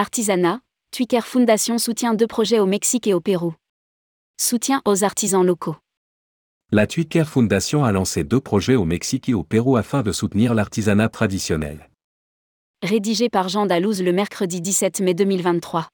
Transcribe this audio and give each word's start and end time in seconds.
Artisanat, 0.00 0.60
Twiker 0.92 1.26
Foundation 1.26 1.76
soutient 1.76 2.14
deux 2.14 2.28
projets 2.28 2.60
au 2.60 2.66
Mexique 2.66 3.08
et 3.08 3.14
au 3.14 3.20
Pérou. 3.20 3.54
Soutien 4.40 4.80
aux 4.84 5.02
artisans 5.02 5.44
locaux. 5.44 5.74
La 6.70 6.86
Twiker 6.86 7.24
Foundation 7.24 7.82
a 7.82 7.90
lancé 7.90 8.22
deux 8.22 8.38
projets 8.38 8.76
au 8.76 8.84
Mexique 8.84 9.28
et 9.28 9.34
au 9.34 9.42
Pérou 9.42 9.76
afin 9.76 10.04
de 10.04 10.12
soutenir 10.12 10.54
l'artisanat 10.54 11.08
traditionnel. 11.08 11.90
Rédigé 12.80 13.28
par 13.28 13.48
Jean 13.48 13.66
Dalouse 13.66 14.00
le 14.00 14.12
mercredi 14.12 14.60
17 14.60 15.00
mai 15.00 15.14
2023. 15.14 15.88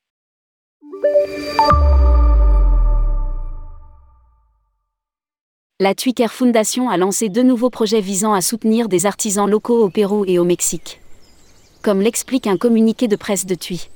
La 5.81 5.95
Twiker 5.95 6.31
Foundation 6.31 6.91
a 6.91 6.99
lancé 6.99 7.31
deux 7.31 7.43
nouveaux 7.43 7.71
projets 7.71 8.03
visant 8.03 8.35
à 8.35 8.43
soutenir 8.43 8.91
des 8.91 9.07
artisans 9.07 9.49
locaux 9.49 9.83
au 9.83 9.89
Pérou 9.89 10.27
et 10.27 10.39
au 10.39 10.45
Mexique. 10.45 11.01
Comme 11.85 12.01
l'explique 12.01 12.47
un 12.47 12.57
communiqué 12.57 13.09
de 13.09 13.17
presse 13.17 13.45
de 13.45 13.55
TUI. 13.55 13.91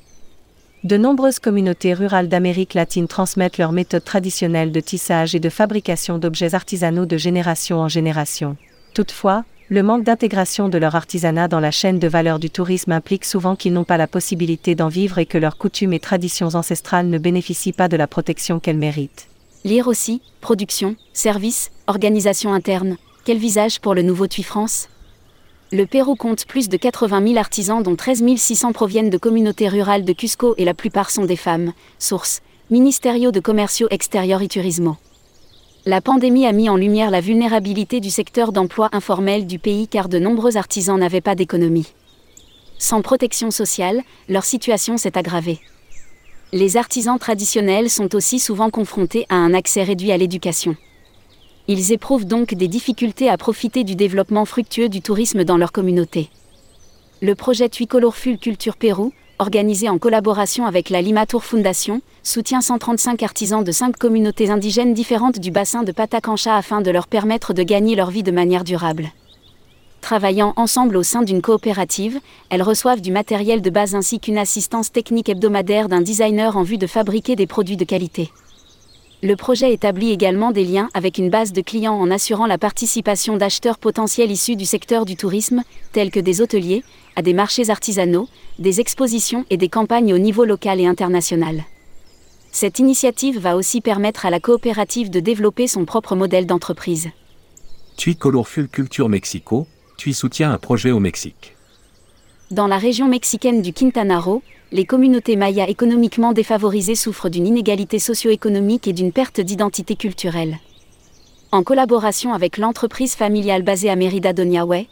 De 0.84 0.98
nombreuses 0.98 1.38
communautés 1.38 1.94
rurales 1.94 2.28
d'Amérique 2.28 2.74
latine 2.74 3.08
transmettent 3.08 3.56
leurs 3.56 3.72
méthodes 3.72 4.04
traditionnelles 4.04 4.72
de 4.72 4.80
tissage 4.80 5.34
et 5.34 5.40
de 5.40 5.48
fabrication 5.48 6.18
d'objets 6.18 6.54
artisanaux 6.54 7.06
de 7.06 7.16
génération 7.16 7.78
en 7.78 7.88
génération. 7.88 8.58
Toutefois, 8.92 9.46
le 9.70 9.82
manque 9.82 10.04
d'intégration 10.04 10.68
de 10.68 10.76
leur 10.76 10.96
artisanat 10.96 11.48
dans 11.48 11.60
la 11.60 11.70
chaîne 11.70 11.98
de 11.98 12.08
valeur 12.08 12.38
du 12.38 12.50
tourisme 12.50 12.92
implique 12.92 13.24
souvent 13.24 13.56
qu'ils 13.56 13.72
n'ont 13.72 13.84
pas 13.84 13.96
la 13.96 14.06
possibilité 14.06 14.74
d'en 14.74 14.88
vivre 14.88 15.16
et 15.16 15.24
que 15.24 15.38
leurs 15.38 15.56
coutumes 15.56 15.94
et 15.94 15.98
traditions 15.98 16.56
ancestrales 16.56 17.08
ne 17.08 17.16
bénéficient 17.16 17.72
pas 17.72 17.88
de 17.88 17.96
la 17.96 18.06
protection 18.06 18.60
qu'elles 18.60 18.76
méritent. 18.76 19.28
Lire 19.64 19.88
aussi, 19.88 20.20
production, 20.42 20.94
service, 21.14 21.70
organisation 21.86 22.52
interne. 22.52 22.98
Quel 23.24 23.38
visage 23.38 23.80
pour 23.80 23.94
le 23.94 24.02
nouveau 24.02 24.26
TUI 24.26 24.42
France? 24.42 24.90
Le 25.70 25.84
Pérou 25.84 26.16
compte 26.16 26.46
plus 26.46 26.70
de 26.70 26.78
80 26.78 27.26
000 27.26 27.38
artisans 27.38 27.82
dont 27.82 27.94
13 27.94 28.24
600 28.36 28.72
proviennent 28.72 29.10
de 29.10 29.18
communautés 29.18 29.68
rurales 29.68 30.04
de 30.06 30.14
Cusco 30.14 30.54
et 30.56 30.64
la 30.64 30.72
plupart 30.72 31.10
sont 31.10 31.26
des 31.26 31.36
femmes. 31.36 31.74
Source 31.98 32.40
Ministériaux 32.70 33.32
de 33.32 33.40
Commercio 33.40 33.86
Exterior 33.90 34.40
y 34.40 34.48
Turismo. 34.48 34.96
La 35.84 36.00
pandémie 36.00 36.46
a 36.46 36.52
mis 36.52 36.70
en 36.70 36.76
lumière 36.76 37.10
la 37.10 37.20
vulnérabilité 37.20 38.00
du 38.00 38.08
secteur 38.08 38.50
d'emploi 38.50 38.88
informel 38.92 39.46
du 39.46 39.58
pays 39.58 39.88
car 39.88 40.08
de 40.08 40.18
nombreux 40.18 40.56
artisans 40.56 40.98
n'avaient 40.98 41.20
pas 41.20 41.34
d'économie. 41.34 41.92
Sans 42.78 43.02
protection 43.02 43.50
sociale, 43.50 44.00
leur 44.30 44.46
situation 44.46 44.96
s'est 44.96 45.18
aggravée. 45.18 45.60
Les 46.50 46.78
artisans 46.78 47.18
traditionnels 47.18 47.90
sont 47.90 48.14
aussi 48.14 48.38
souvent 48.38 48.70
confrontés 48.70 49.26
à 49.28 49.34
un 49.34 49.52
accès 49.52 49.82
réduit 49.82 50.12
à 50.12 50.16
l'éducation. 50.16 50.76
Ils 51.70 51.92
éprouvent 51.92 52.24
donc 52.24 52.54
des 52.54 52.66
difficultés 52.66 53.28
à 53.28 53.36
profiter 53.36 53.84
du 53.84 53.94
développement 53.94 54.46
fructueux 54.46 54.88
du 54.88 55.02
tourisme 55.02 55.44
dans 55.44 55.58
leur 55.58 55.70
communauté. 55.70 56.30
Le 57.20 57.34
projet 57.34 57.68
Tuicolorful 57.68 58.38
Culture 58.38 58.74
Pérou, 58.74 59.12
organisé 59.38 59.90
en 59.90 59.98
collaboration 59.98 60.64
avec 60.64 60.88
la 60.88 61.02
Lima 61.02 61.26
Tour 61.26 61.44
Foundation, 61.44 62.00
soutient 62.22 62.62
135 62.62 63.22
artisans 63.22 63.62
de 63.62 63.70
5 63.70 63.98
communautés 63.98 64.48
indigènes 64.48 64.94
différentes 64.94 65.40
du 65.40 65.50
bassin 65.50 65.82
de 65.82 65.92
Patacancha 65.92 66.56
afin 66.56 66.80
de 66.80 66.90
leur 66.90 67.06
permettre 67.06 67.52
de 67.52 67.62
gagner 67.62 67.96
leur 67.96 68.10
vie 68.10 68.22
de 68.22 68.32
manière 68.32 68.64
durable. 68.64 69.10
Travaillant 70.00 70.54
ensemble 70.56 70.96
au 70.96 71.02
sein 71.02 71.20
d'une 71.20 71.42
coopérative, 71.42 72.18
elles 72.48 72.62
reçoivent 72.62 73.02
du 73.02 73.12
matériel 73.12 73.60
de 73.60 73.68
base 73.68 73.94
ainsi 73.94 74.20
qu'une 74.20 74.38
assistance 74.38 74.90
technique 74.90 75.28
hebdomadaire 75.28 75.90
d'un 75.90 76.00
designer 76.00 76.56
en 76.56 76.62
vue 76.62 76.78
de 76.78 76.86
fabriquer 76.86 77.36
des 77.36 77.46
produits 77.46 77.76
de 77.76 77.84
qualité. 77.84 78.30
Le 79.20 79.34
projet 79.34 79.72
établit 79.72 80.12
également 80.12 80.52
des 80.52 80.64
liens 80.64 80.88
avec 80.94 81.18
une 81.18 81.28
base 81.28 81.52
de 81.52 81.60
clients 81.60 81.98
en 81.98 82.08
assurant 82.08 82.46
la 82.46 82.56
participation 82.56 83.36
d'acheteurs 83.36 83.78
potentiels 83.78 84.30
issus 84.30 84.54
du 84.54 84.64
secteur 84.64 85.04
du 85.04 85.16
tourisme, 85.16 85.64
tels 85.92 86.12
que 86.12 86.20
des 86.20 86.40
hôteliers, 86.40 86.84
à 87.16 87.22
des 87.22 87.32
marchés 87.32 87.68
artisanaux, 87.68 88.28
des 88.60 88.80
expositions 88.80 89.44
et 89.50 89.56
des 89.56 89.68
campagnes 89.68 90.14
au 90.14 90.18
niveau 90.18 90.44
local 90.44 90.80
et 90.80 90.86
international. 90.86 91.64
Cette 92.52 92.78
initiative 92.78 93.40
va 93.40 93.56
aussi 93.56 93.80
permettre 93.80 94.24
à 94.24 94.30
la 94.30 94.38
coopérative 94.38 95.10
de 95.10 95.18
développer 95.18 95.66
son 95.66 95.84
propre 95.84 96.14
modèle 96.14 96.46
d'entreprise. 96.46 97.08
TUI 97.96 98.14
Colorful 98.14 98.68
Culture 98.68 99.08
Mexico, 99.08 99.66
TUI 99.96 100.14
soutient 100.14 100.52
un 100.52 100.58
projet 100.58 100.92
au 100.92 101.00
Mexique. 101.00 101.57
Dans 102.50 102.66
la 102.66 102.78
région 102.78 103.08
mexicaine 103.08 103.60
du 103.60 103.72
Quintana 103.72 104.18
Roo, 104.18 104.42
les 104.72 104.86
communautés 104.86 105.36
mayas 105.36 105.68
économiquement 105.68 106.32
défavorisées 106.32 106.94
souffrent 106.94 107.28
d'une 107.28 107.46
inégalité 107.46 107.98
socio-économique 107.98 108.88
et 108.88 108.94
d'une 108.94 109.12
perte 109.12 109.40
d'identité 109.40 109.96
culturelle. 109.96 110.58
En 111.52 111.62
collaboration 111.62 112.32
avec 112.32 112.56
l'entreprise 112.56 113.14
familiale 113.14 113.62
basée 113.62 113.90
à 113.90 113.96
Mérida 113.96 114.32
Doniahue, 114.32 114.86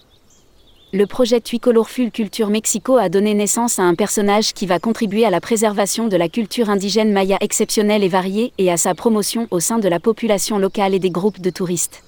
le 0.92 1.06
projet 1.06 1.40
Tuicolorful 1.40 2.10
Culture 2.10 2.48
Mexico 2.48 2.96
a 2.96 3.08
donné 3.08 3.34
naissance 3.34 3.78
à 3.78 3.82
un 3.82 3.94
personnage 3.94 4.52
qui 4.52 4.66
va 4.66 4.78
contribuer 4.78 5.24
à 5.24 5.30
la 5.30 5.40
préservation 5.40 6.08
de 6.08 6.16
la 6.16 6.28
culture 6.28 6.70
indigène 6.70 7.12
maya 7.12 7.38
exceptionnelle 7.40 8.04
et 8.04 8.08
variée 8.08 8.52
et 8.58 8.70
à 8.70 8.76
sa 8.76 8.94
promotion 8.94 9.48
au 9.50 9.60
sein 9.60 9.78
de 9.78 9.88
la 9.88 9.98
population 9.98 10.58
locale 10.58 10.94
et 10.94 11.00
des 11.00 11.10
groupes 11.10 11.40
de 11.40 11.50
touristes 11.50 12.02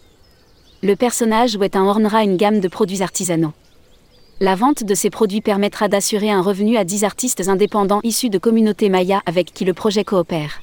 le 0.80 0.94
personnage 0.94 1.56
Wetin 1.56 1.84
ornera 1.84 2.22
une 2.22 2.36
gamme 2.36 2.60
de 2.60 2.68
produits 2.68 3.02
artisanaux. 3.02 3.52
La 4.40 4.54
vente 4.54 4.84
de 4.84 4.94
ces 4.94 5.10
produits 5.10 5.40
permettra 5.40 5.88
d'assurer 5.88 6.30
un 6.30 6.42
revenu 6.42 6.76
à 6.76 6.84
10 6.84 7.02
artistes 7.02 7.48
indépendants 7.48 7.98
issus 8.04 8.30
de 8.30 8.38
communautés 8.38 8.88
mayas 8.88 9.20
avec 9.26 9.52
qui 9.52 9.64
le 9.64 9.74
projet 9.74 10.04
coopère. 10.04 10.62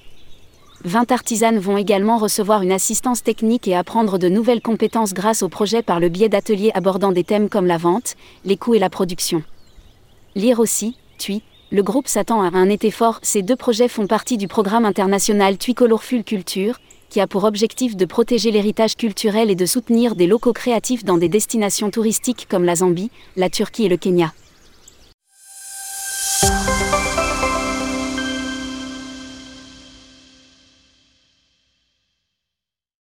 20 0.86 1.12
artisanes 1.12 1.60
vont 1.60 1.76
également 1.76 2.18
recevoir 2.18 2.62
une 2.62 2.72
assistance 2.72 3.22
technique 3.22 3.68
et 3.68 3.76
apprendre 3.76 4.18
de 4.18 4.30
nouvelles 4.30 4.62
compétences 4.62 5.14
grâce 5.14 5.44
au 5.44 5.50
projet 5.50 5.82
par 5.82 6.00
le 6.00 6.08
biais 6.08 6.30
d'ateliers 6.30 6.72
abordant 6.74 7.12
des 7.12 7.26
thèmes 7.26 7.50
comme 7.50 7.66
la 7.66 7.76
vente, 7.76 8.16
les 8.46 8.56
coûts 8.56 8.76
et 8.76 8.80
la 8.80 8.90
production. 8.90 9.44
Lire 10.36 10.62
aussi, 10.62 10.96
TUI, 11.18 11.44
le 11.70 11.84
groupe 11.84 12.08
s'attend 12.08 12.44
à 12.44 12.58
un 12.58 12.70
été 12.70 12.92
fort. 12.92 13.20
Ces 13.24 13.42
deux 13.42 13.58
projets 13.58 13.90
font 13.90 14.08
partie 14.08 14.38
du 14.38 14.48
programme 14.48 14.86
international 14.86 15.58
TUI 15.58 15.74
Colorful 15.74 16.24
Culture, 16.24 16.80
qui 17.10 17.22
a 17.22 17.28
pour 17.28 17.44
objectif 17.44 17.96
de 17.96 18.06
protéger 18.06 18.52
l'héritage 18.52 18.96
culturel 18.96 19.50
et 19.50 19.56
de 19.56 19.66
soutenir 19.66 20.16
des 20.16 20.28
locaux 20.28 20.54
créatifs 20.54 21.04
dans 21.04 21.18
des 21.18 21.30
destinations 21.30 21.90
touristiques 21.90 22.48
comme 22.50 22.64
la 22.64 22.76
Zambie, 22.76 23.12
la 23.36 23.50
Turquie 23.50 23.86
et 23.86 23.90
le 23.90 23.98
Kenya. 23.98 24.34